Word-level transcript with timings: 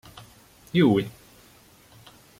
Juj! 0.77 1.05